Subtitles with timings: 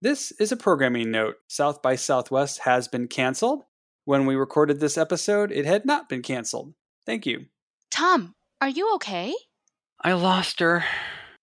[0.00, 1.36] This is a programming note.
[1.48, 3.64] South by Southwest has been canceled.
[4.04, 6.74] When we recorded this episode, it had not been canceled.
[7.04, 7.46] Thank you.
[7.90, 9.34] Tom, are you okay?
[10.00, 10.84] I lost her.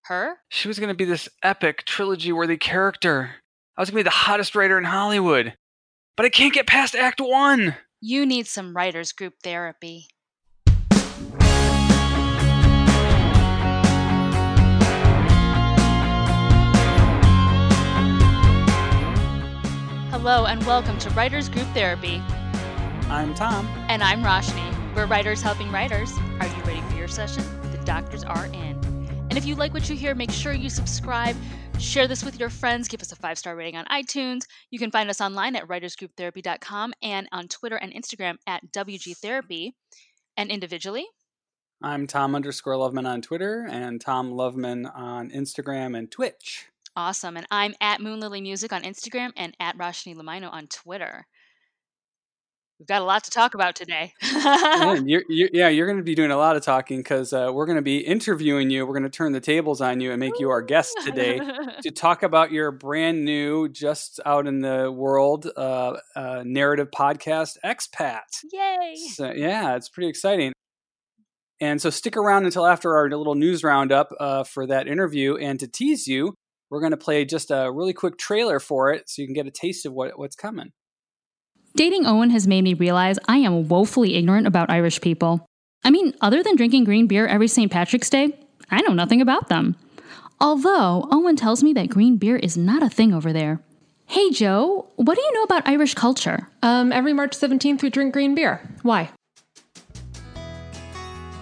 [0.05, 0.37] Her?
[0.47, 3.31] She was going to be this epic, trilogy worthy character.
[3.77, 5.53] I was going to be the hottest writer in Hollywood.
[6.15, 7.75] But I can't get past Act One.
[7.99, 10.07] You need some writers group therapy.
[20.17, 22.21] Hello and welcome to Writers Group Therapy.
[23.09, 23.67] I'm Tom.
[23.89, 24.95] And I'm Roshni.
[24.95, 26.09] We're writers helping writers.
[26.39, 27.43] Are you ready for your session?
[27.73, 28.81] The doctors are in.
[29.29, 31.35] And if you like what you hear, make sure you subscribe,
[31.79, 34.43] share this with your friends, give us a five star rating on iTunes.
[34.71, 39.73] You can find us online at writersgrouptherapy.com and on Twitter and Instagram at WGTherapy.
[40.37, 41.07] And individually,
[41.81, 46.67] I'm Tom underscore Loveman on Twitter and Tom Loveman on Instagram and Twitch.
[46.95, 47.35] Awesome.
[47.35, 51.27] And I'm at Moonlily Music on Instagram and at Roshni Lamino on Twitter.
[52.79, 54.13] We've got a lot to talk about today.
[54.21, 57.49] yeah, you're, you're, yeah, you're going to be doing a lot of talking because uh,
[57.53, 58.85] we're going to be interviewing you.
[58.85, 61.39] We're going to turn the tables on you and make you our guest today
[61.83, 67.57] to talk about your brand new, just out in the world uh, uh, narrative podcast,
[67.63, 68.43] Expat.
[68.51, 68.95] Yay!
[69.13, 70.51] So, yeah, it's pretty exciting.
[71.61, 75.37] And so stick around until after our little news roundup uh, for that interview.
[75.37, 76.35] And to tease you,
[76.69, 79.47] we're going to play just a really quick trailer for it so you can get
[79.47, 80.71] a taste of what, what's coming.
[81.75, 85.45] Dating Owen has made me realize I am woefully ignorant about Irish people.
[85.83, 87.71] I mean, other than drinking green beer every St.
[87.71, 88.37] Patrick's Day,
[88.71, 89.75] I know nothing about them.
[90.39, 93.61] Although Owen tells me that green beer is not a thing over there.
[94.07, 96.47] Hey Joe, what do you know about Irish culture?
[96.61, 98.61] Um, every March 17th we drink green beer.
[98.81, 99.09] Why?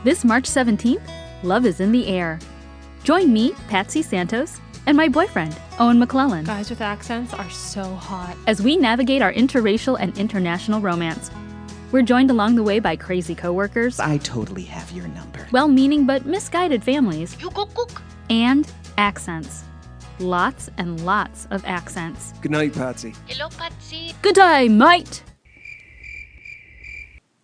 [0.04, 1.02] This March 17th,
[1.44, 2.40] love is in the air.
[3.04, 6.46] Join me, Patsy Santos, and my boyfriend, Owen McClellan.
[6.46, 8.36] Guys with accents are so hot.
[8.48, 11.32] As we navigate our interracial and international romance,
[11.92, 14.00] we're joined along the way by crazy coworkers.
[14.00, 15.48] I totally have your number.
[15.52, 17.38] Well meaning but misguided families.
[17.42, 18.02] You cook, cook.
[18.30, 19.64] And accents.
[20.20, 22.34] Lots and lots of accents.
[22.42, 23.14] Good night, Patsy.
[23.28, 24.14] Hello, Patsy.
[24.22, 25.24] Good day, mate.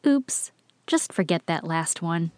[0.05, 0.51] Oops,
[0.87, 2.31] just forget that last one.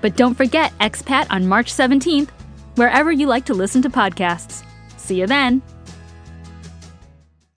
[0.00, 2.28] But don't forget Expat on March 17th
[2.76, 4.64] wherever you like to listen to podcasts.
[4.96, 5.62] See you then.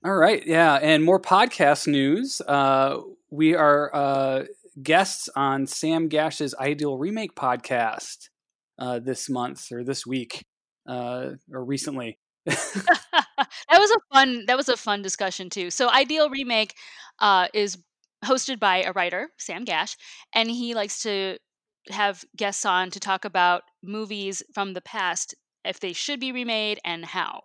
[0.04, 0.46] All right.
[0.46, 0.76] Yeah.
[0.76, 2.42] And more podcast news.
[2.42, 3.00] Uh,
[3.32, 4.44] we are uh,
[4.82, 8.30] guests on Sam Gash's Ideal Remake podcast
[8.78, 10.46] uh, this month or this week
[10.88, 12.20] uh, or recently.
[12.46, 13.28] that
[13.72, 15.70] was a fun that was a fun discussion too.
[15.72, 16.76] So Ideal Remake
[17.20, 17.78] uh, is
[18.24, 19.98] hosted by a writer, Sam Gash,
[20.34, 21.38] and he likes to
[21.90, 26.80] have guests on to talk about movies from the past, if they should be remade
[26.84, 27.44] and how.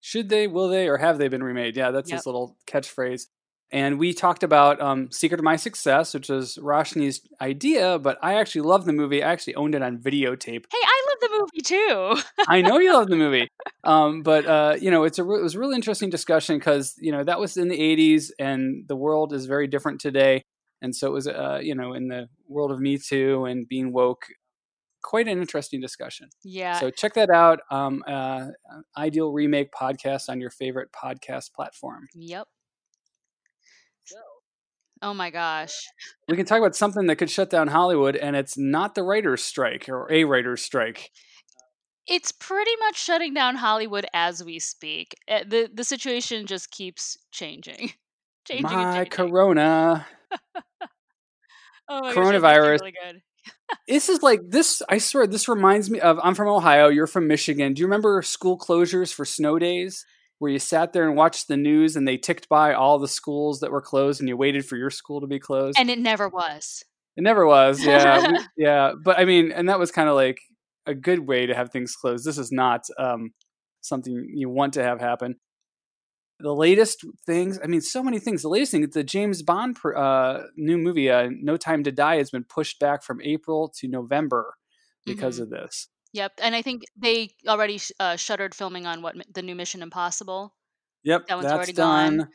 [0.00, 1.76] Should they, will they, or have they been remade?
[1.76, 2.18] Yeah, that's yep.
[2.18, 3.26] his little catchphrase.
[3.72, 8.34] And we talked about um, Secret of My Success, which was Roshni's idea, but I
[8.34, 9.22] actually love the movie.
[9.22, 10.64] I actually owned it on videotape.
[10.70, 12.16] Hey, I love the movie too.
[12.48, 13.48] I know you love the movie,
[13.84, 17.12] um, but uh, you know it's a it was a really interesting discussion because you
[17.12, 20.42] know that was in the '80s, and the world is very different today.
[20.82, 23.92] And so it was, uh, you know, in the world of Me Too and being
[23.92, 24.26] woke,
[25.02, 26.28] quite an interesting discussion.
[26.42, 26.78] Yeah.
[26.78, 27.60] So check that out.
[27.70, 28.48] Um, uh,
[28.96, 32.08] Ideal Remake podcast on your favorite podcast platform.
[32.14, 32.46] Yep.
[35.02, 35.74] Oh my gosh.
[36.28, 39.42] We can talk about something that could shut down Hollywood, and it's not the writer's
[39.42, 41.10] strike or a writer's strike.
[42.06, 45.14] It's pretty much shutting down Hollywood as we speak.
[45.26, 47.92] Eh, the The situation just keeps changing.
[48.50, 49.10] changing my changing.
[49.10, 50.06] corona.
[51.88, 52.80] oh coronavirus.
[52.80, 52.94] Really
[53.86, 54.82] this is like this.
[54.88, 56.18] I swear, this reminds me of.
[56.22, 56.88] I'm from Ohio.
[56.88, 57.74] You're from Michigan.
[57.74, 60.04] Do you remember school closures for snow days,
[60.38, 63.60] where you sat there and watched the news and they ticked by all the schools
[63.60, 65.78] that were closed, and you waited for your school to be closed?
[65.78, 66.84] And it never was.
[67.16, 67.84] It never was.
[67.84, 68.92] Yeah, we, yeah.
[69.02, 70.40] But I mean, and that was kind of like
[70.86, 72.24] a good way to have things closed.
[72.24, 73.30] This is not um,
[73.80, 75.36] something you want to have happen
[76.42, 78.42] the latest things i mean so many things.
[78.42, 82.30] The latest thing the james bond uh, new movie uh, no time to die has
[82.30, 84.54] been pushed back from april to november
[85.06, 85.44] because mm-hmm.
[85.44, 85.88] of this.
[86.12, 90.54] Yep and i think they already uh, shuttered filming on what the new mission impossible.
[91.04, 92.28] Yep that one's that's done.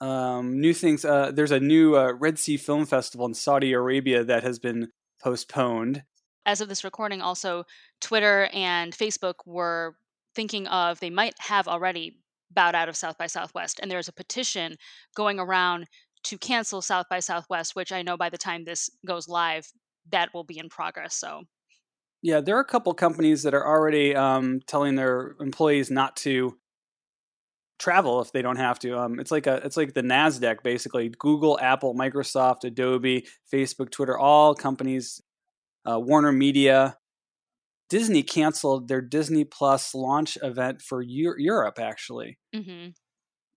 [0.00, 4.24] Um, new things uh, there's a new uh, red sea film festival in saudi arabia
[4.24, 4.88] that has been
[5.22, 6.02] postponed.
[6.44, 7.64] As of this recording also
[8.00, 9.96] twitter and facebook were
[10.34, 12.18] thinking of they might have already
[12.54, 13.80] bowed out of South by Southwest.
[13.80, 14.76] And there's a petition
[15.14, 15.86] going around
[16.24, 19.66] to cancel South by Southwest, which I know by the time this goes live,
[20.10, 21.14] that will be in progress.
[21.14, 21.42] So,
[22.22, 26.56] yeah, there are a couple companies that are already um, telling their employees not to
[27.78, 28.96] travel if they don't have to.
[28.96, 31.12] Um, it's like a it's like the Nasdaq basically.
[31.18, 35.20] Google, Apple, Microsoft, Adobe, Facebook, Twitter, all companies.
[35.84, 36.96] Uh, Warner Media,
[37.92, 41.78] Disney canceled their Disney Plus launch event for Euro- Europe.
[41.78, 42.88] Actually, hmm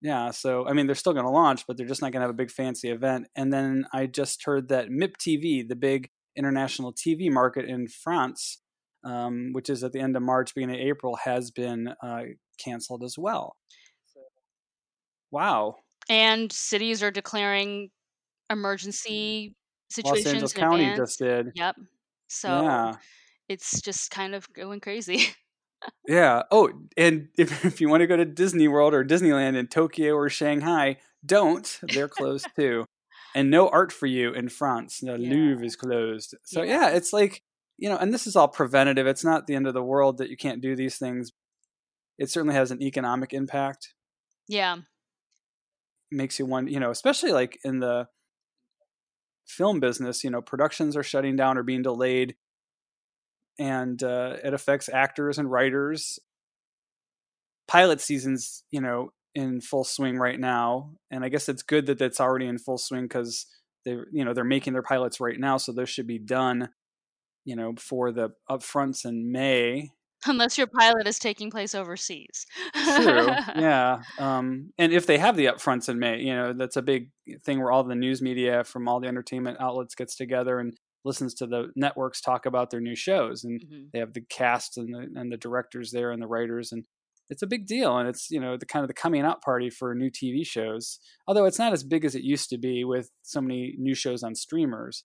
[0.02, 0.32] yeah.
[0.32, 2.30] So I mean, they're still going to launch, but they're just not going to have
[2.30, 3.28] a big fancy event.
[3.36, 8.62] And then I just heard that MIP TV, the big international TV market in France,
[9.06, 12.24] um, which is at the end of March, beginning of April, has been uh,
[12.60, 13.56] canceled as well.
[15.32, 15.78] Wow.
[16.10, 17.90] And cities are declaring
[18.50, 19.56] emergency
[19.90, 20.26] situations.
[20.26, 20.98] Los Angeles in County advance.
[21.10, 21.48] just did.
[21.56, 21.76] Yep.
[22.28, 22.96] So Yeah.
[23.50, 25.28] It's just kind of going crazy.
[26.08, 26.42] Yeah.
[26.50, 30.16] Oh, and if, if you want to go to Disney World or Disneyland in Tokyo
[30.16, 31.80] or Shanghai, don't.
[31.84, 32.86] They're closed too.
[33.36, 35.00] And no art for you in France.
[35.02, 35.30] The Yeah.
[35.30, 36.34] Louvre is closed.
[36.44, 36.90] So, Yeah.
[36.90, 37.44] yeah, it's like,
[37.78, 39.06] you know, and this is all preventative.
[39.06, 41.34] It's not the end of the world that you can't do these things.
[42.18, 43.94] It certainly has an economic impact.
[44.48, 44.78] yeah.
[46.12, 48.08] makes you wonder, you know, especially like in the
[49.46, 52.36] film business, you know, productions are shutting down or being delayed,
[53.60, 56.20] and uh, it affects actors and writers.
[57.68, 61.98] Pilot seasons, you know, in full swing right now, and I guess it's good that
[61.98, 63.48] that's already in full swing because
[63.84, 66.70] they, you know, they're making their pilots right now, so those should be done,
[67.44, 69.92] you know, before the upfronts in May.
[70.28, 72.48] Unless your pilot is taking place overseas.
[72.74, 73.28] True.
[73.56, 74.02] yeah.
[74.18, 77.10] Um, and if they have the upfronts in May, you know, that's a big
[77.44, 80.76] thing where all the news media from all the entertainment outlets gets together and
[81.06, 83.44] listens to the networks talk about their new shows.
[83.46, 83.92] And Mhm.
[83.94, 86.72] they have the cast and the, and the directors there and the writers.
[86.72, 86.86] And
[87.30, 87.98] it's a big deal.
[87.98, 91.00] And it's, you know, the kind of the coming out party for new TV shows.
[91.28, 94.24] Although it's not as big as it used to be with so many new shows
[94.24, 95.04] on streamers.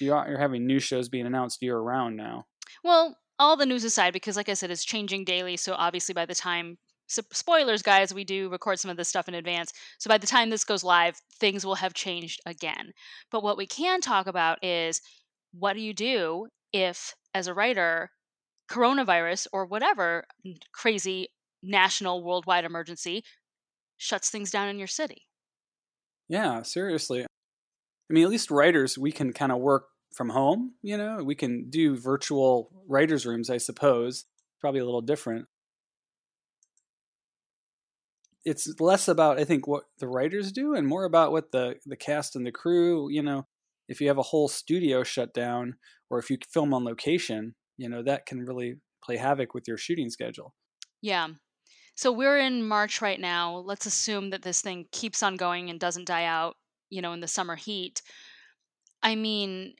[0.00, 2.46] You are, you're having new shows being announced year round now.
[2.84, 5.56] Well, all the news aside, because like I said, it's changing daily.
[5.56, 6.78] So obviously, by the time
[7.08, 9.72] so spoilers, guys, we do record some of this stuff in advance.
[9.98, 12.92] So by the time this goes live, things will have changed again.
[13.30, 15.00] But what we can talk about is
[15.52, 18.10] what do you do if, as a writer,
[18.70, 20.24] coronavirus or whatever
[20.72, 21.28] crazy
[21.62, 23.24] national worldwide emergency
[23.96, 25.22] shuts things down in your city?
[26.28, 27.22] Yeah, seriously.
[27.22, 31.22] I mean, at least writers, we can kind of work from home, you know?
[31.24, 34.26] We can do virtual writers' rooms, I suppose.
[34.60, 35.46] Probably a little different.
[38.48, 41.96] It's less about, I think, what the writers do and more about what the, the
[41.96, 43.46] cast and the crew, you know,
[43.88, 45.74] if you have a whole studio shut down
[46.10, 49.76] or if you film on location, you know, that can really play havoc with your
[49.76, 50.54] shooting schedule.
[51.02, 51.28] Yeah.
[51.94, 53.56] So we're in March right now.
[53.58, 56.56] Let's assume that this thing keeps on going and doesn't die out,
[56.90, 58.02] you know, in the summer heat.
[59.02, 59.74] I mean,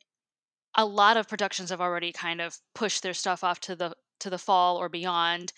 [0.77, 4.31] a lot of productions have already kind of pushed their stuff off to the to
[4.31, 5.53] the fall or beyond.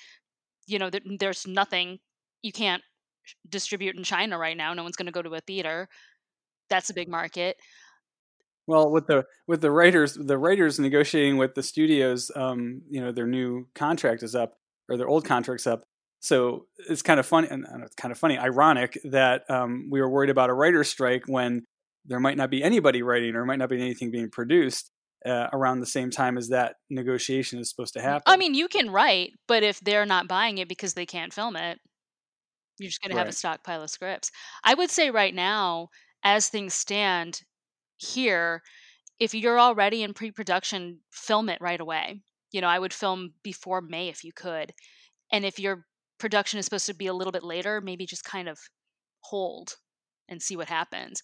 [0.67, 1.99] You know, there, there's nothing
[2.43, 2.83] you can't
[3.49, 4.75] distribute in China right now.
[4.75, 5.89] No one's going to go to a theater.
[6.69, 7.57] That's a big market.
[8.67, 13.11] Well, with the with the writers, the writers negotiating with the studios, um, you know,
[13.11, 14.55] their new contract is up
[14.89, 15.83] or their old contract's up.
[16.21, 20.09] So it's kind of funny, and it's kind of funny, ironic that um, we were
[20.09, 21.65] worried about a writer's strike when
[22.05, 24.91] there might not be anybody writing or might not be anything being produced
[25.25, 28.23] uh, around the same time as that negotiation is supposed to happen.
[28.27, 31.57] I mean, you can write, but if they're not buying it because they can't film
[31.57, 31.79] it,
[32.81, 34.31] you're just going to have a stockpile of scripts.
[34.65, 35.89] I would say right now,
[36.25, 37.43] as things stand
[37.97, 38.63] here,
[39.19, 42.23] if you're already in pre-production, film it right away.
[42.53, 44.73] You know, I would film before May if you could.
[45.31, 45.85] And if your
[46.19, 48.59] production is supposed to be a little bit later, maybe just kind of
[49.21, 49.77] hold
[50.29, 51.23] and see what happens.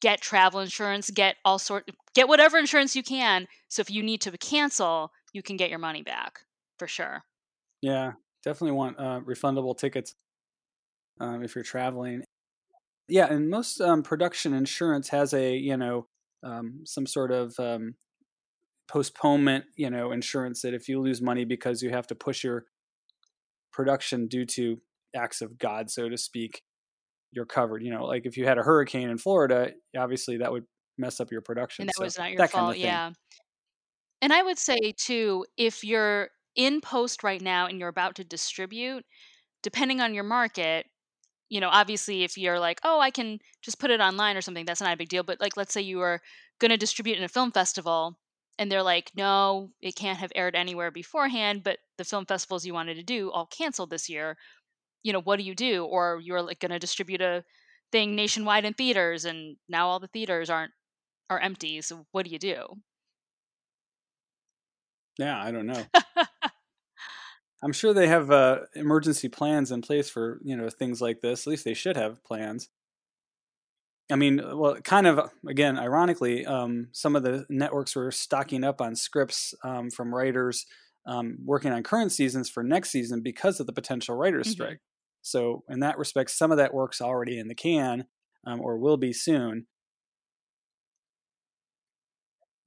[0.00, 3.46] Get travel insurance, get all sort get whatever insurance you can.
[3.68, 6.40] So if you need to cancel, you can get your money back
[6.78, 7.22] for sure.
[7.80, 8.12] Yeah,
[8.42, 10.16] definitely want uh, refundable tickets
[11.20, 12.22] um, if you're traveling.
[13.08, 16.06] Yeah, and most um, production insurance has a you know
[16.42, 17.94] um, some sort of um,
[18.88, 22.64] postponement you know insurance that if you lose money because you have to push your
[23.72, 24.80] production due to
[25.14, 26.62] acts of God, so to speak,
[27.32, 27.82] you're covered.
[27.82, 30.64] You know, like if you had a hurricane in Florida, obviously that would
[30.98, 31.82] mess up your production.
[31.82, 33.10] And that so was not your that kind fault, of yeah.
[34.20, 38.24] And I would say too, if you're in post right now and you're about to
[38.24, 39.04] distribute,
[39.62, 40.86] depending on your market,
[41.52, 44.64] you know, obviously if you're like, oh, I can just put it online or something,
[44.64, 45.22] that's not a big deal.
[45.22, 46.22] But like, let's say you are
[46.58, 48.18] going to distribute in a film festival
[48.58, 52.72] and they're like, no, it can't have aired anywhere beforehand, but the film festivals you
[52.72, 54.38] wanted to do all canceled this year.
[55.02, 55.84] You know, what do you do?
[55.84, 57.44] Or you're like going to distribute a
[57.92, 60.72] thing nationwide in theaters and now all the theaters aren't
[61.28, 61.82] are empty.
[61.82, 62.64] So what do you do?
[65.18, 65.84] Yeah, I don't know.
[67.62, 71.46] I'm sure they have uh, emergency plans in place for you know things like this.
[71.46, 72.68] At least they should have plans.
[74.10, 78.80] I mean, well, kind of again, ironically, um, some of the networks were stocking up
[78.80, 80.66] on scripts um, from writers
[81.06, 84.50] um, working on current seasons for next season because of the potential writers' Mhm.
[84.50, 84.80] strike.
[85.22, 88.06] So, in that respect, some of that work's already in the can
[88.46, 89.66] um, or will be soon.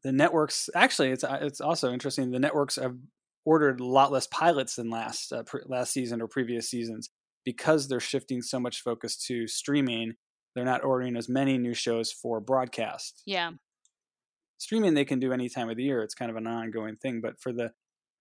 [0.03, 2.29] The networks actually, it's uh, it's also interesting.
[2.31, 2.97] The networks have
[3.45, 7.09] ordered a lot less pilots than last uh, pre- last season or previous seasons
[7.45, 10.13] because they're shifting so much focus to streaming.
[10.55, 13.51] They're not ordering as many new shows for broadcast Yeah.
[14.57, 16.01] streaming they can do any time of the year.
[16.01, 17.21] It's kind of an ongoing thing.
[17.21, 17.71] But for the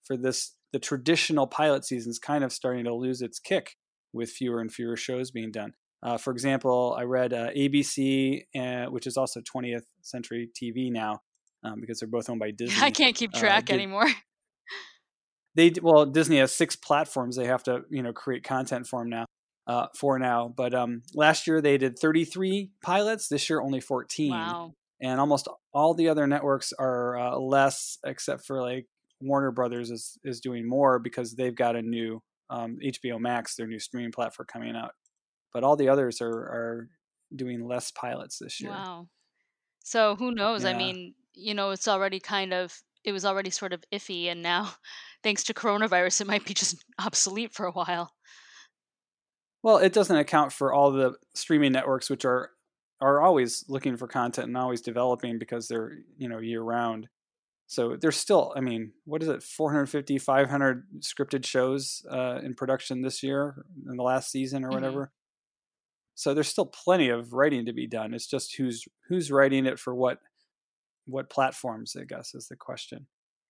[0.05, 3.77] for this the traditional pilot season's kind of starting to lose its kick
[4.13, 5.73] with fewer and fewer shows being done.
[6.03, 11.21] Uh, for example, I read uh, ABC, uh, which is also 20th Century TV now,
[11.63, 12.83] um, because they're both owned by Disney.
[12.83, 14.09] I can't keep uh, track did- anymore.
[15.55, 19.11] They well disney has six platforms they have to you know create content for them
[19.11, 19.25] now
[19.67, 24.31] uh, for now but um, last year they did 33 pilots this year only 14
[24.31, 24.75] Wow.
[25.01, 28.87] and almost all the other networks are uh, less except for like
[29.21, 32.21] warner brothers is is doing more because they've got a new
[32.51, 34.93] um, hbo max their new streaming platform coming out
[35.55, 36.89] but all the others are are
[37.35, 39.09] doing less pilots this year Wow.
[39.87, 40.65] So who knows?
[40.65, 42.73] I mean, you know, it's already kind of
[43.05, 44.73] it was already sort of iffy and now
[45.23, 48.13] thanks to coronavirus it might be just obsolete for a while.
[49.63, 52.51] Well, it doesn't account for all the streaming networks which are
[53.01, 57.09] are always looking for content and always developing because they're, you know, year round.
[57.67, 63.03] So there's still, I mean, what is it, 450, 500 scripted shows uh, in production
[63.03, 64.73] this year in the last season or Mhm.
[64.73, 65.13] whatever.
[66.15, 68.15] So there's still plenty of writing to be done.
[68.15, 70.21] It's just who's who's writing it for what
[71.07, 73.07] what platforms, I guess, is the question.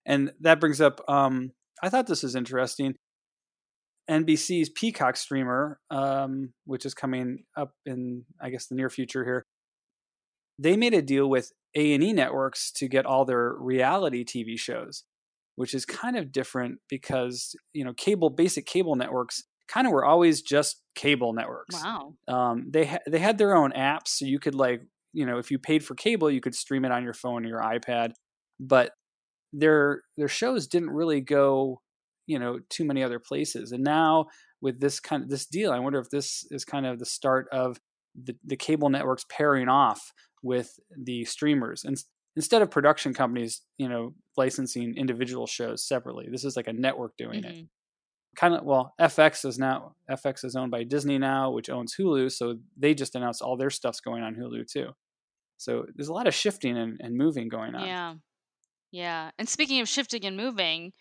[0.06, 2.94] And that brings up, um, I thought this was interesting.
[4.10, 9.44] NBC's Peacock streamer, um, which is coming up in I guess the near future here,
[10.58, 14.58] they made a deal with A and E networks to get all their reality TV
[14.58, 15.04] shows,
[15.56, 20.04] which is kind of different because you know cable basic cable networks kind of were
[20.04, 21.82] always just cable networks.
[21.82, 22.14] Wow.
[22.28, 24.82] Um, they ha- they had their own apps, so you could like
[25.14, 27.48] you know if you paid for cable, you could stream it on your phone or
[27.48, 28.12] your iPad,
[28.60, 28.92] but
[29.52, 31.80] their their shows didn't really go
[32.26, 34.26] you know too many other places and now
[34.60, 37.46] with this kind of this deal i wonder if this is kind of the start
[37.52, 37.78] of
[38.20, 41.98] the, the cable networks pairing off with the streamers and
[42.36, 47.12] instead of production companies you know licensing individual shows separately this is like a network
[47.16, 47.68] doing it Mhm.
[48.36, 52.32] kind of well fx is now fx is owned by disney now which owns hulu
[52.32, 54.88] so they just announced all their stuff's going on hulu too
[55.56, 58.14] so there's a lot of shifting and, and moving going on Yeah.
[58.90, 59.30] Yeah.
[59.38, 60.92] And speaking of shifting and moving,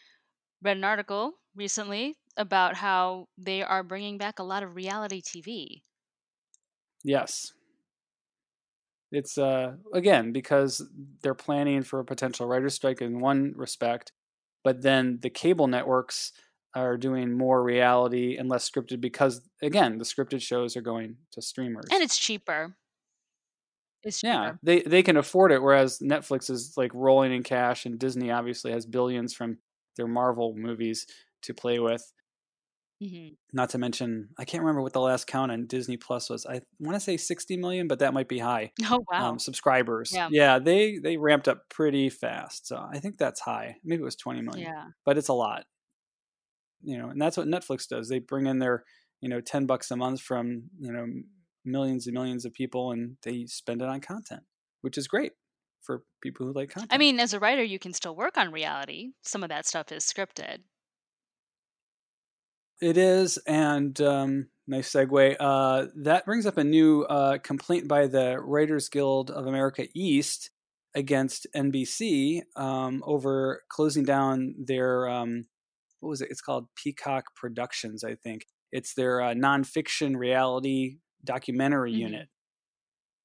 [0.64, 5.84] read an article recently about how they are bringing back a lot of reality TV.
[7.04, 7.52] Yes.
[9.12, 10.84] It's uh again because
[11.22, 14.12] they're planning for a potential writer's strike in one respect,
[14.64, 16.32] but then the cable networks
[16.76, 21.42] are doing more reality and less scripted because again, the scripted shows are going to
[21.42, 21.86] streamers.
[21.92, 22.76] And it's cheaper.
[24.04, 28.00] It's yeah, they they can afford it whereas Netflix is like rolling in cash and
[28.00, 29.58] Disney obviously has billions from
[29.96, 31.08] their Marvel movies
[31.44, 32.12] to play with.
[33.02, 36.46] hmm Not to mention, I can't remember what the last count on Disney Plus was.
[36.46, 38.72] I want to say 60 million, but that might be high.
[38.90, 39.30] Oh wow.
[39.30, 40.12] um, subscribers.
[40.14, 40.60] Yeah.
[40.60, 42.68] they they ramped up pretty fast.
[42.68, 43.78] So I think that's high.
[43.84, 44.86] Maybe it was 20 million, yeah.
[45.06, 45.66] but it's a lot.
[46.82, 48.10] You know, and that's what Netflix does.
[48.10, 48.84] They bring in their
[49.22, 51.08] you know 10 bucks a month from you know
[51.66, 54.44] millions and millions of people, and they spend it on content,
[54.82, 55.34] which is great
[55.82, 56.94] for people who like content.
[56.94, 59.12] I mean, as a writer, you can still work on reality.
[59.22, 60.60] Some of that stuff is scripted.
[62.82, 65.36] It is, and um, nice segue.
[65.40, 70.50] Uh, that brings up a new uh, complaint by the Writers Guild of America East
[70.96, 75.46] against NBC um, over closing down their um,
[76.00, 76.30] what was it?
[76.30, 78.46] It's called Peacock Productions, I think.
[78.72, 82.00] It's their uh, nonfiction reality documentary Mhm.
[82.00, 82.30] unit.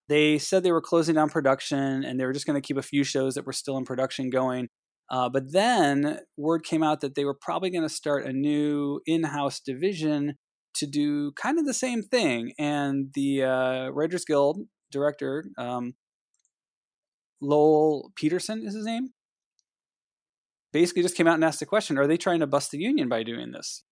[0.08, 2.82] They said they were closing down production and they were just going to keep a
[2.82, 4.68] few shows that were still in production going.
[5.10, 9.00] Uh, but then word came out that they were probably going to start a new
[9.06, 10.36] in-house division
[10.74, 12.52] to do kind of the same thing.
[12.58, 15.94] And the uh, Writers Guild director, um,
[17.40, 19.10] Lowell Peterson, is his name,
[20.72, 23.08] basically just came out and asked the question: Are they trying to bust the union
[23.08, 23.84] by doing this?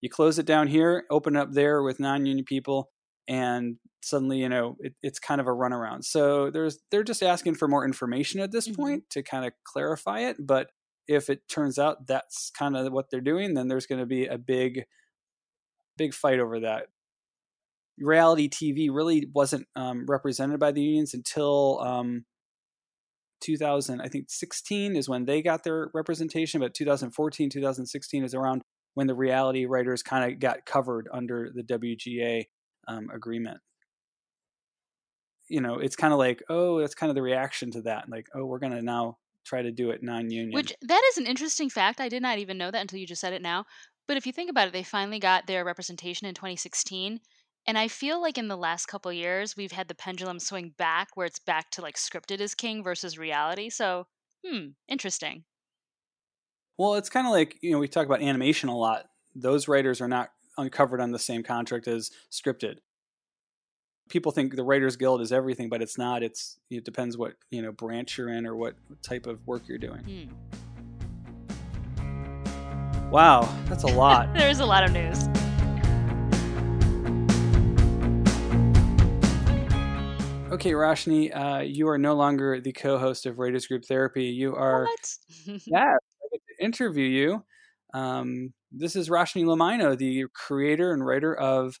[0.00, 2.90] You close it down here, open up there with non-union people,
[3.28, 6.04] and suddenly you know it, it's kind of a runaround.
[6.04, 8.74] So there's they're just asking for more information at this Mhm.
[8.76, 10.70] point to kind of clarify it, but
[11.08, 14.26] if it turns out that's kind of what they're doing, then there's going to be
[14.26, 14.84] a big,
[15.96, 16.88] big fight over that.
[17.98, 22.24] Reality TV really wasn't um, represented by the unions until um,
[23.40, 28.62] 2000, I think 16 is when they got their representation, but 2014, 2016 is around
[28.94, 32.48] when the reality writers kind of got covered under the WGA
[32.88, 33.60] um, agreement.
[35.48, 38.08] You know, it's kind of like, oh, that's kind of the reaction to that.
[38.08, 40.52] Like, oh, we're going to now try to do it non-union.
[40.52, 42.00] Which that is an interesting fact.
[42.00, 43.64] I did not even know that until you just said it now.
[44.06, 47.20] But if you think about it, they finally got their representation in 2016.
[47.66, 51.08] And I feel like in the last couple years, we've had the pendulum swing back
[51.14, 53.68] where it's back to like scripted is king versus reality.
[53.68, 54.06] So,
[54.44, 55.44] hmm, interesting.
[56.78, 59.06] Well, it's kind of like, you know, we talk about animation a lot.
[59.34, 62.78] Those writers are not uncovered on the same contract as scripted.
[64.10, 66.22] People think the Writers Guild is everything, but it's not.
[66.22, 69.78] It's it depends what you know branch you're in or what type of work you're
[69.78, 70.02] doing.
[70.02, 70.24] Hmm.
[73.10, 74.34] Wow, that's a lot.
[74.36, 75.28] There's a lot of news.
[80.50, 84.24] Okay, Roshni, uh, you are no longer the co-host of Writers Group Therapy.
[84.24, 84.84] You are.
[84.84, 85.16] What?
[85.66, 87.44] yeah, I get to interview you.
[87.92, 91.78] Um, this is Roshni Lamino, the creator and writer of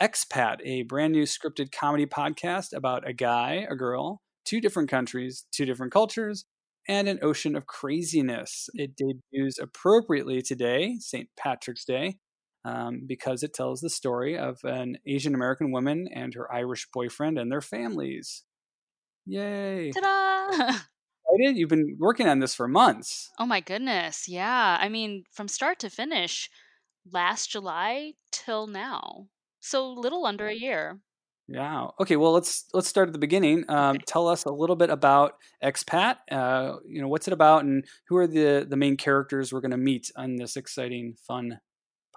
[0.00, 5.46] Expat, a brand new scripted comedy podcast about a guy, a girl, two different countries,
[5.52, 6.44] two different cultures,
[6.88, 8.68] and an ocean of craziness.
[8.74, 11.28] It debuts appropriately today, St.
[11.36, 12.18] Patrick's Day,
[12.64, 17.38] um, because it tells the story of an Asian American woman and her Irish boyfriend
[17.38, 18.44] and their families.
[19.26, 19.92] Yay!
[19.92, 20.78] Ta-da!
[21.32, 21.56] Excited?
[21.56, 23.30] You've been working on this for months.
[23.38, 24.28] Oh my goodness.
[24.28, 24.76] Yeah.
[24.80, 26.50] I mean, from start to finish,
[27.10, 29.28] last July till now.
[29.60, 30.98] So little under a year.
[31.48, 31.88] Yeah.
[32.00, 32.16] Okay.
[32.16, 33.64] Well, let's let's start at the beginning.
[33.68, 34.04] Um, Okay.
[34.06, 36.16] Tell us a little bit about Expat.
[36.30, 39.72] Uh, you know, what's it about, and who are the the main characters we're going
[39.72, 41.60] to meet on this exciting, fun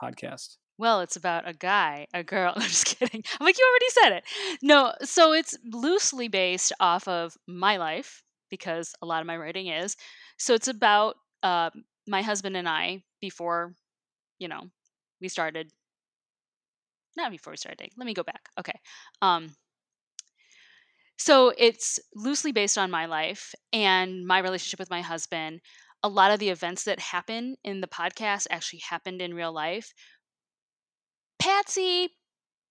[0.01, 0.57] podcast?
[0.77, 2.53] Well, it's about a guy, a girl.
[2.55, 3.24] I'm just kidding.
[3.39, 4.24] I'm like, you already said it.
[4.62, 8.24] No, so it's loosely based off of my life
[8.57, 9.96] because a lot of my writing is.
[10.37, 11.70] So it's about uh,
[12.07, 13.74] my husband and I before,
[14.39, 14.63] you know,
[15.22, 15.72] we started.
[17.18, 17.89] Not before we started.
[17.98, 18.50] Let me go back.
[18.59, 18.77] Okay.
[19.22, 19.55] Um,
[21.18, 25.61] so it's loosely based on my life and my relationship with my husband.
[26.03, 29.94] A lot of the events that happen in the podcast actually happened in real life.
[31.39, 32.09] Patsy,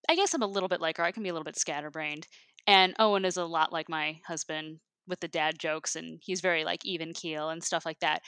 [0.08, 1.04] I guess I'm a little bit like her.
[1.04, 2.26] I can be a little bit scatterbrained.
[2.66, 6.64] And Owen is a lot like my husband with the dad jokes, and he's very
[6.64, 8.22] like even keel and stuff like that.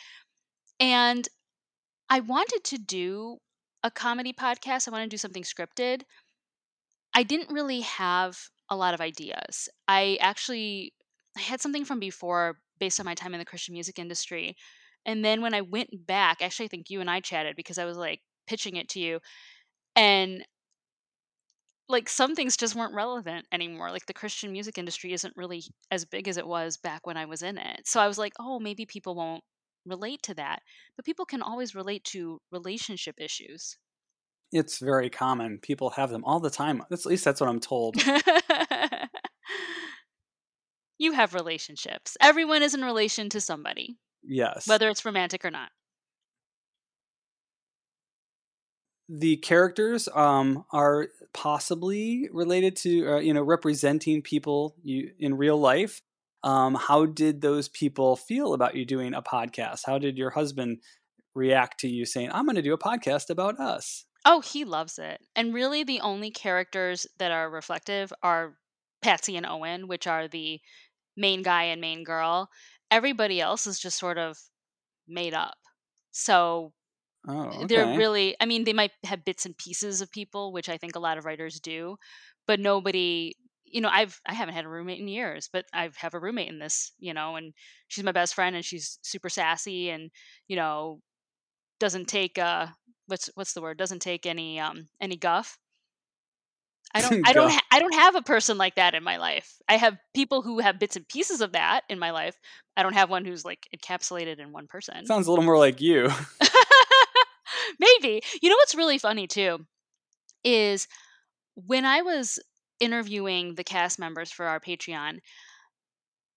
[0.81, 1.27] And
[2.11, 3.39] I wanted to do
[3.83, 4.89] a comedy podcast.
[4.89, 6.03] I wanted to do something scripted.
[7.15, 9.69] I didn't really have a lot of ideas.
[9.89, 10.93] I actually
[11.37, 14.57] I had something from before based on my time in the Christian music industry.
[15.07, 17.85] And then when I went back, actually I think you and I chatted because I
[17.85, 19.21] was like pitching it to you
[19.97, 20.45] and
[21.88, 23.90] like some things just weren't relevant anymore.
[23.90, 27.27] Like the Christian music industry isn't really as big as it was back when I
[27.27, 27.83] was in it.
[27.87, 29.44] So I was like, "Oh, maybe people won't
[29.85, 30.61] relate to that."
[30.96, 33.77] But people can always relate to relationship issues.
[34.53, 35.59] It's very common.
[35.61, 36.83] People have them all the time.
[36.90, 37.96] At least that's what I'm told.
[40.99, 42.16] you have relationships.
[42.20, 44.66] Everyone is in relation to somebody, Yes.
[44.66, 45.70] whether it's romantic or not.
[49.09, 55.59] The characters um, are possibly related to uh, you know representing people you in real
[55.59, 56.03] life
[56.42, 60.79] um, how did those people feel about you doing a podcast how did your husband
[61.35, 64.99] react to you saying i'm going to do a podcast about us Oh, he loves
[64.99, 65.21] it.
[65.37, 68.57] And really, the only characters that are reflective are
[69.01, 70.61] Patsy and Owen, which are the
[71.16, 72.51] main guy and main girl.
[72.90, 74.37] Everybody else is just sort of
[75.07, 75.55] made up.
[76.11, 76.73] So
[77.29, 77.67] oh okay.
[77.67, 80.97] they're really, I mean, they might have bits and pieces of people, which I think
[80.97, 81.97] a lot of writers do,
[82.47, 83.35] but nobody.
[83.69, 86.49] You know, I've I haven't had a roommate in years, but I have a roommate
[86.49, 86.93] in this.
[86.99, 87.53] You know, and
[87.89, 90.11] she's my best friend, and she's super sassy, and
[90.47, 91.01] you know,
[91.79, 92.67] doesn't take uh
[93.07, 95.59] what's what's the word doesn't take any um any guff
[96.95, 99.55] i don't i don't ha- i don't have a person like that in my life
[99.69, 102.39] i have people who have bits and pieces of that in my life
[102.77, 105.81] i don't have one who's like encapsulated in one person sounds a little more like
[105.81, 106.09] you
[107.79, 109.67] maybe you know what's really funny too
[110.45, 110.87] is
[111.55, 112.39] when i was
[112.81, 115.19] interviewing the cast members for our patreon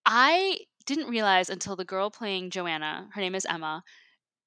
[0.05, 3.83] i didn't realize until the girl playing joanna her name is emma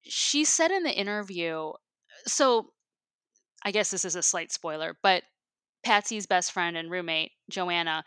[0.02, 1.72] she said in the interview
[2.26, 2.72] so
[3.64, 5.22] I guess this is a slight spoiler, but
[5.84, 8.04] Patsy's best friend and roommate, Joanna,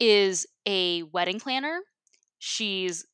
[0.00, 1.80] is a wedding planner.
[2.38, 3.06] She's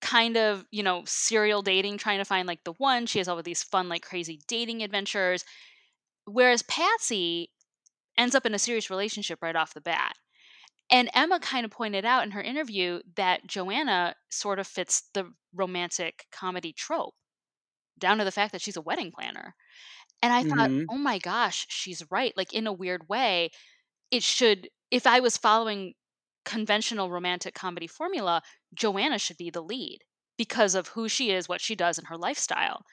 [0.00, 3.06] kind of, you know, serial dating, trying to find like the one.
[3.06, 5.44] She has all of these fun, like crazy dating adventures.
[6.26, 7.52] Whereas Patsy
[8.18, 10.14] ends up in a serious relationship right off the bat.
[10.90, 15.32] And Emma kind of pointed out in her interview that Joanna sort of fits the
[15.54, 17.14] romantic comedy trope,
[17.98, 19.54] down to the fact that she's a wedding planner.
[20.22, 20.90] And I thought, Mhm.
[20.90, 22.34] oh my gosh, she's right.
[22.36, 23.50] Like, in a weird way,
[24.10, 25.94] it should, if I was following
[26.50, 28.42] conventional romantic comedy formula,
[28.74, 30.00] Joanna should be the lead
[30.36, 32.84] because of who she is, what she does, and her lifestyle.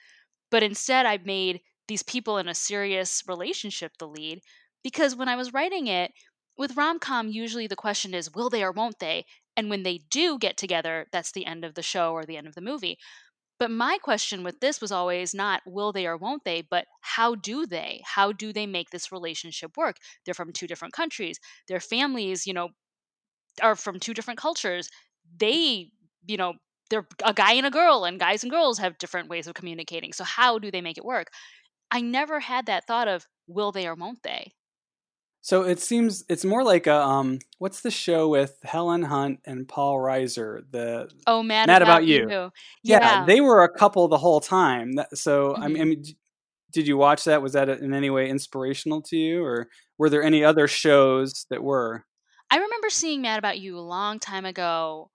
[0.50, 4.40] But instead, I made these people in a serious relationship the lead
[4.84, 6.12] because when I was writing it,
[6.56, 9.24] with rom com, usually the question is, will they or won't they?
[9.56, 12.46] And when they do get together, that's the end of the show or the end
[12.46, 12.96] of the movie.
[13.58, 17.34] But my question with this was always not will they or won't they, but how
[17.34, 18.02] do they?
[18.04, 19.96] How do they make this relationship work?
[20.24, 21.38] They're from two different countries.
[21.66, 22.70] Their families, you know,
[23.60, 24.88] are from two different cultures.
[25.38, 25.90] They,
[26.26, 26.54] you know,
[26.90, 30.12] they're a guy and a girl, and guys and girls have different ways of communicating.
[30.12, 31.28] So how do they make it work?
[31.90, 34.52] I never had that thought of will they or won't they?
[35.40, 39.66] So it seems it's more like a um what's the show with Helen Hunt and
[39.68, 40.62] Paul Reiser?
[40.70, 42.30] The Oh, mad, Mad about, About You.
[42.30, 42.50] you.
[42.82, 43.24] yeah, Yeah.
[43.26, 44.94] they were a couple the whole time.
[45.14, 46.04] So I mean, I mean,
[46.72, 47.42] did you watch that?
[47.42, 49.68] Was that in any way inspirational to you, or
[49.98, 52.04] were there any other shows that were?
[52.50, 55.10] I remember seeing Mad About You a long time ago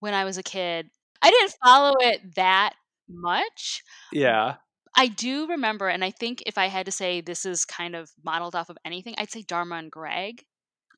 [0.00, 0.90] when I was a kid.
[1.22, 2.74] I didn't follow it that
[3.08, 3.82] much.
[4.12, 4.56] Yeah.
[4.96, 8.10] I do remember, and I think if I had to say this is kind of
[8.24, 10.42] modeled off of anything, I'd say Dharma and Greg.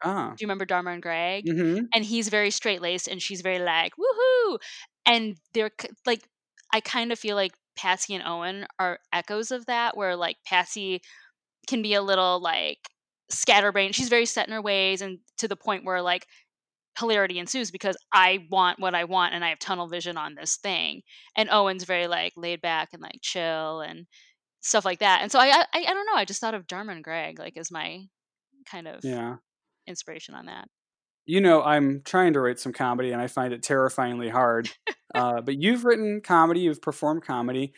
[0.02, 0.30] Ah.
[0.30, 1.44] Do you remember Dharma and Greg?
[1.46, 1.84] Mm-hmm.
[1.94, 4.58] And he's very straight laced, and she's very like woohoo.
[5.04, 5.70] And they're
[6.06, 6.26] like,
[6.72, 11.02] I kind of feel like Patsy and Owen are echoes of that, where like Patsy
[11.66, 12.78] can be a little like
[13.30, 13.94] scatterbrained.
[13.94, 16.26] She's very set in her ways, and to the point where like
[16.98, 20.56] hilarity ensues because I want what I want and I have tunnel vision on this
[20.56, 21.02] thing.
[21.36, 24.06] And Owen's very like laid back and like chill and
[24.60, 25.20] stuff like that.
[25.22, 26.14] And so I I, I don't know.
[26.16, 28.02] I just thought of and Greg like as my
[28.70, 29.36] kind of Yeah.
[29.86, 30.68] inspiration on that.
[31.26, 34.68] You know, I'm trying to write some comedy, and I find it terrifyingly hard.
[35.14, 37.72] uh, but you've written comedy, you've performed comedy.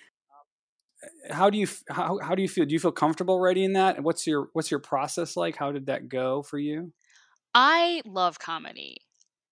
[1.30, 2.64] How do you how how do you feel?
[2.64, 3.96] Do you feel comfortable writing that?
[3.96, 5.56] And what's your what's your process like?
[5.56, 6.92] How did that go for you?
[7.54, 8.98] I love comedy.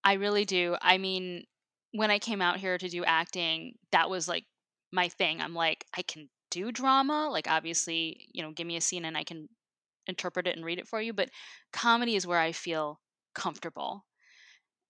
[0.04, 0.76] I really do.
[0.80, 1.44] I mean,
[1.92, 4.44] when I came out here to do acting, that was like
[4.92, 5.40] my thing.
[5.40, 7.28] I'm like, I can do drama.
[7.30, 9.48] Like, obviously, you know, give me a scene and I can
[10.06, 11.12] interpret it and read it for you.
[11.12, 11.30] But
[11.72, 13.00] comedy is where I feel
[13.34, 14.04] comfortable.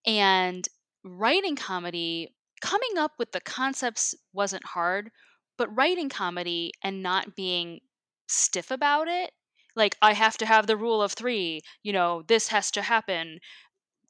[0.05, 0.67] And
[1.03, 5.11] writing comedy, coming up with the concepts wasn't hard,
[5.57, 7.79] but writing comedy and not being
[8.27, 9.31] stiff about it,
[9.75, 13.39] like, I have to have the rule of three, you know, this has to happen.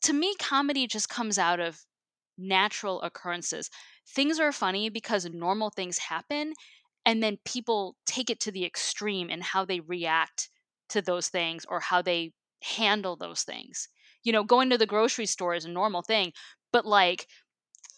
[0.04, 1.86] To me, comedy just comes out of
[2.38, 3.70] natural occurrences.
[4.08, 6.54] Things are funny because normal things happen,
[7.06, 10.50] and then people take it to the extreme in how they react
[10.90, 13.90] to those things or how they handle those things.
[14.24, 16.34] You know, going to the grocery store is a normal thing,
[16.72, 17.28] but like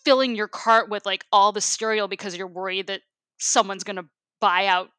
[0.05, 3.01] filling your cart with like all the cereal because you're worried that
[3.43, 4.07] someone's going to
[4.39, 4.89] buy out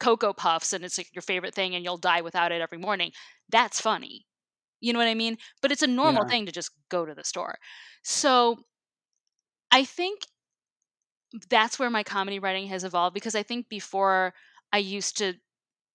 [0.00, 3.12] Cocoa Puffs and it's like your favorite thing and you'll die without it every morning.
[3.50, 4.26] That's funny.
[4.80, 5.38] You know what I mean?
[5.62, 6.30] But it's a normal Yeah.
[6.30, 7.58] thing to just go to the store.
[8.04, 8.58] So
[9.70, 10.26] I think
[11.50, 14.34] that's where my comedy writing has evolved because I think before
[14.72, 15.34] I used to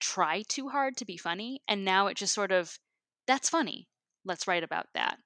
[0.00, 2.78] try too hard to be funny and now it just sort of
[3.26, 3.88] that's funny.
[4.24, 5.18] Let's write about that.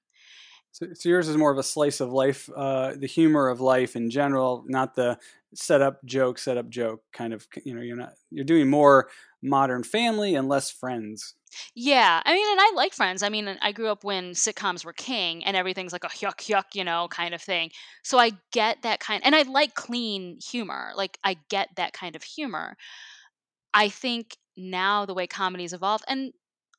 [0.75, 3.95] So, so yours is more of a slice of life, uh, the humor of life
[3.95, 5.19] in general, not the
[5.55, 7.47] set up joke, set up joke kind of.
[7.65, 9.09] You know, you're not you're doing more
[9.41, 11.35] modern family and less friends.
[11.77, 13.23] Yeah, I mean, and I like Friends.
[13.23, 16.75] I mean, I grew up when sitcoms were king, and everything's like a yuck yuck,
[16.75, 17.71] you know, kind of thing.
[18.03, 20.91] So I get that kind, and I like clean humor.
[20.97, 22.77] Like I get that kind of humor.
[23.73, 26.33] I think now the way comedy's evolved, and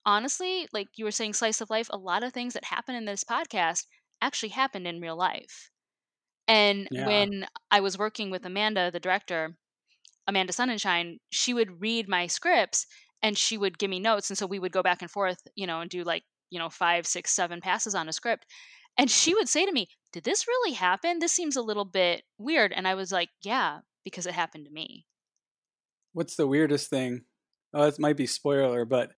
[0.05, 3.05] honestly, like you were saying, slice of life, a lot of things that happen in
[3.05, 3.85] this podcast
[4.21, 5.71] actually happened in real life.
[6.47, 7.05] And Yeah.
[7.05, 9.57] when I was working with Amanda, the director,
[10.27, 12.87] Amanda Sonnenschein, she would read my scripts
[13.23, 14.29] and she would give me notes.
[14.29, 16.69] And so we would go back and forth, you know, and do like, you know,
[16.69, 18.45] five, six, seven passes on a script.
[18.97, 21.19] And she would say to me, Did this really happen?
[21.19, 22.71] This seems a little bit weird.
[22.73, 25.07] And I was like, Yeah, because it happened to me.
[26.13, 27.25] What's the weirdest thing?
[27.73, 29.13] Oh, it might be spoiler, but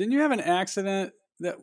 [0.00, 1.56] didn't you have an accident that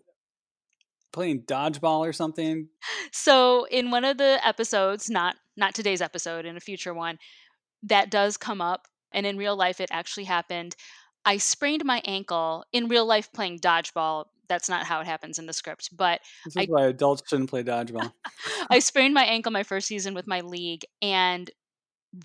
[1.11, 2.67] playing dodgeball or something?
[3.11, 7.17] So in one of the episodes, not not today's episode, in a future one,
[7.81, 8.87] that does come up.
[9.11, 10.75] And in real life it actually happened.
[11.25, 14.25] I sprained my ankle in real life playing dodgeball.
[14.47, 15.89] that's not how it happens in the script.
[15.97, 18.13] But This is I- why adults shouldn't play dodgeball.
[18.69, 21.49] I sprained my ankle my first season with my league, and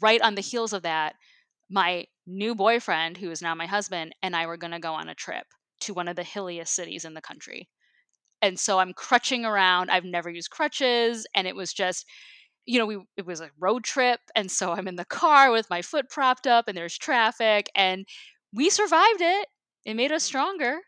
[0.02, 1.14] right on the heels of that,
[1.70, 5.08] my new boyfriend, who is now my husband, and I were going to go on
[5.08, 5.46] a trip
[5.82, 7.68] to one of the hilliest cities in the country.
[8.40, 9.90] And so I'm crutching around.
[9.90, 12.06] I've never used crutches, and it was just,
[12.66, 15.70] you know, we it was a road trip, and so I'm in the car with
[15.70, 18.06] my foot propped up, and there's traffic, and
[18.52, 19.46] we survived it.
[19.84, 20.26] It made us mm.
[20.26, 20.78] stronger.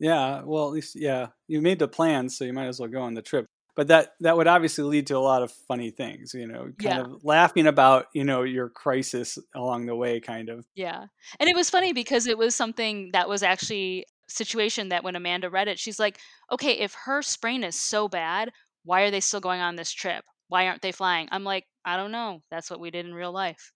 [0.00, 3.02] Yeah, well, at least yeah, you made the plans, so you might as well go
[3.02, 3.46] on the trip.
[3.78, 6.98] But that that would obviously lead to a lot of funny things, you know, kind
[6.98, 7.00] Yeah.
[7.02, 10.66] of laughing about, you know, your crisis along the way, kind of.
[10.74, 11.04] Yeah.
[11.38, 15.48] And it was funny because it was something that was actually situation that when Amanda
[15.48, 16.18] read it, she's like,
[16.50, 18.50] okay, if her sprain is so bad,
[18.82, 20.24] why are they still going on this trip?
[20.48, 21.28] Why aren't they flying?
[21.30, 22.42] I'm like, I don't know.
[22.50, 23.72] That's what we did in real life.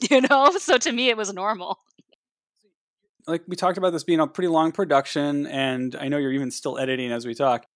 [0.10, 0.52] You know?
[0.58, 1.78] So to me, it was normal.
[3.26, 6.50] Like we talked about this being a pretty long production, and I know you're even
[6.50, 7.66] still editing as we talk.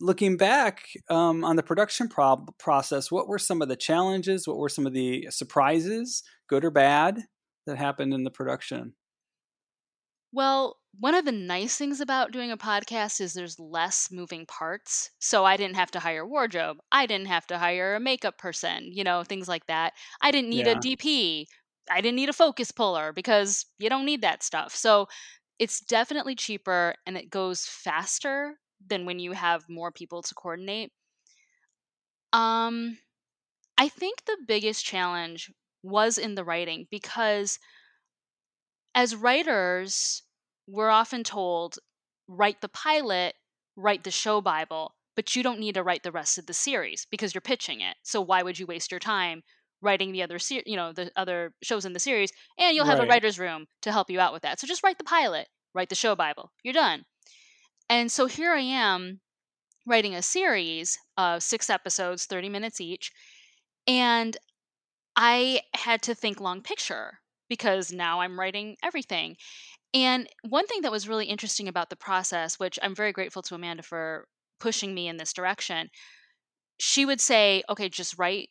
[0.00, 4.46] Looking back um, on the production prob- process, what were some of the challenges?
[4.46, 7.24] What were some of the surprises, good or bad,
[7.66, 8.94] that happened in the production?
[10.32, 15.10] Well, one of the nice things about doing a podcast is there's less moving parts.
[15.18, 16.78] So I didn't have to hire wardrobe.
[16.92, 19.94] I didn't have to hire a makeup person, you know, things like that.
[20.22, 20.72] I didn't need Yeah.
[20.72, 21.46] a DP.
[21.90, 24.74] I didn't need a focus puller because you don't need that stuff.
[24.74, 25.08] So
[25.58, 30.92] it's definitely cheaper and it goes faster than when you have more people to coordinate.
[32.32, 32.98] Um
[33.78, 37.58] I think the biggest challenge was in the writing because
[38.94, 40.22] as writers,
[40.66, 41.78] we're often told
[42.26, 43.34] write the pilot,
[43.76, 47.06] write the show Bible, but you don't need to write the rest of the series
[47.10, 47.96] because you're pitching it.
[48.02, 49.42] So why would you waste your time
[49.80, 53.00] writing the other ser- you know, the other shows in the series and you'll have
[53.00, 54.60] a writer's room to help you out with that.
[54.60, 56.52] So just write the pilot, write the show Bible.
[56.62, 57.04] You're done.
[57.90, 59.20] And so here I am
[59.86, 63.10] writing a series of 6 episodes, 30 minutes each,
[63.86, 64.36] and
[65.16, 69.36] I had to think long picture because now I'm writing everything.
[69.94, 73.54] And one thing that was really interesting about the process, which I'm very grateful to
[73.54, 74.28] Amanda for
[74.60, 75.88] pushing me in this direction,
[76.78, 78.50] she would say, okay, just write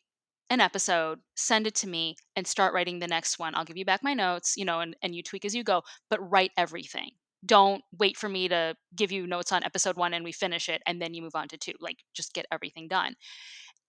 [0.50, 3.54] an episode, send it to me, and start writing the next one.
[3.54, 5.82] I'll give you back my notes, you know, and, and you tweak as you go,
[6.10, 7.10] but write everything.
[7.44, 10.82] Don't wait for me to give you notes on episode one and we finish it
[10.86, 11.74] and then you move on to two.
[11.80, 13.14] Like, just get everything done.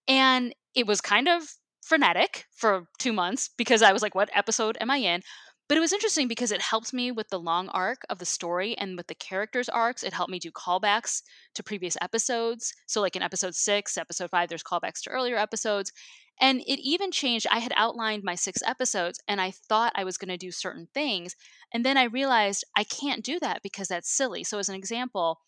[0.08, 1.44] And it was kind of
[1.84, 5.22] frenetic for two months because I was like, what episode am I in?
[5.70, 8.76] But it was interesting because it helped me with the long arc of the story
[8.80, 10.02] and with the characters' arcs.
[10.02, 11.22] It helped me do callbacks
[11.54, 12.74] to previous episodes.
[12.88, 15.94] So, like in episode six, episode five, there's callbacks to earlier episodes.
[16.42, 17.46] And it even changed.
[17.52, 20.88] I had outlined my six episodes and I thought I was going to do certain
[20.92, 21.36] things.
[21.72, 24.44] And then I realized I can't do that because that's silly.
[24.44, 25.40] So, as an example,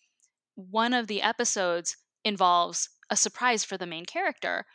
[0.53, 4.65] one of the episodes involves a surprise for the main character.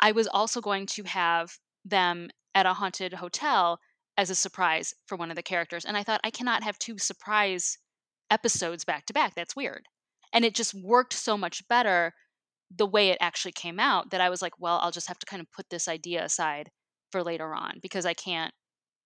[0.00, 3.78] I was also going to have them at a haunted hotel
[4.20, 5.86] as a surprise for one of the characters.
[5.86, 7.78] And I thought, I cannot have two surprise
[8.30, 9.34] episodes back to back.
[9.34, 9.86] That's weird.
[10.34, 12.12] And it just worked so much better
[12.70, 15.26] the way it actually came out that I was like, well, I'll just have to
[15.26, 16.70] kind of put this idea aside
[17.10, 18.52] for later on because I can't,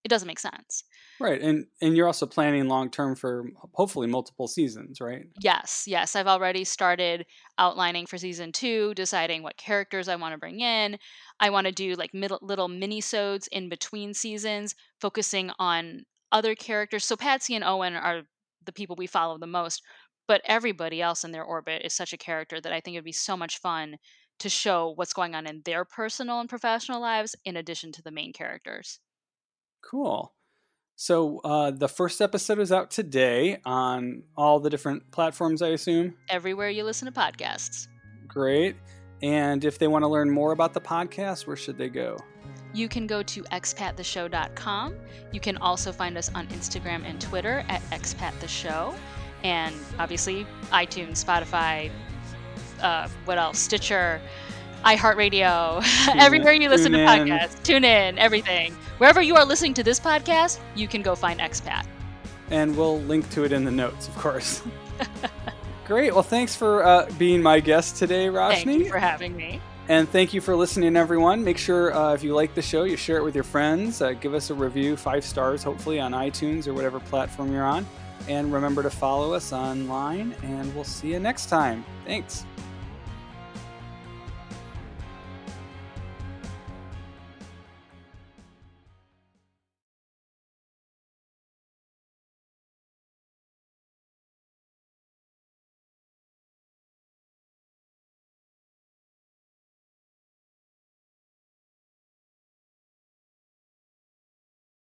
[0.04, 0.84] it doesn't make sense.
[1.18, 5.26] Right, and and you're also planning long term for hopefully multiple seasons, right?
[5.40, 6.14] Yes, yes.
[6.14, 7.24] I've already started
[7.58, 10.98] outlining for season two, deciding what characters I want to bring in.
[11.40, 17.04] I want to do like middle, little mini-sodes in between seasons, focusing on other characters.
[17.04, 18.22] So Patsy and Owen are
[18.64, 19.82] the people we follow the most,
[20.26, 23.12] but everybody else in their orbit is such a character that I think it'd be
[23.12, 23.96] so much fun
[24.40, 28.10] to show what's going on in their personal and professional lives in addition to the
[28.10, 28.98] main characters.
[29.90, 30.32] Cool.
[30.96, 36.14] So uh, the first episode is out today on all the different platforms, I assume.
[36.28, 37.88] Everywhere you listen to podcasts.
[38.28, 38.76] Great.
[39.22, 42.16] And if they want to learn more about the podcast, where should they go?
[42.72, 44.94] You can go to expattheshow.com.
[45.32, 48.94] You can also find us on Instagram and Twitter at expattheshow.
[49.42, 51.90] And obviously, iTunes, Spotify,
[52.80, 53.58] uh, what else?
[53.58, 54.20] Stitcher,
[54.84, 57.06] iHeartRadio, Tune everywhere you listen to in.
[57.06, 57.62] podcasts.
[57.62, 58.72] Tune in, everything.
[58.98, 61.86] Wherever you are listening to this podcast, you can go find Expat.
[62.50, 64.62] And we'll link to it in the notes, of course.
[65.86, 66.12] Great.
[66.14, 68.64] Well, thanks for uh, being my guest today, Roshni.
[68.64, 69.60] Thank you for having me.
[69.88, 71.44] And thank you for listening, everyone.
[71.44, 74.00] Make sure uh, if you like the show, you share it with your friends.
[74.00, 77.86] Uh, give us a review, five stars, hopefully, on iTunes or whatever platform you're on.
[78.28, 81.84] And remember to follow us online, and we'll see you next time.
[82.06, 82.46] Thanks.